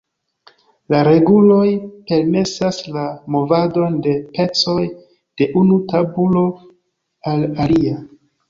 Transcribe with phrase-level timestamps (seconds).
[0.93, 1.65] La reguloj
[2.11, 3.03] permesas la
[3.37, 4.81] movadon de pecoj
[5.43, 6.45] de unu tabulo
[7.35, 8.05] al alia.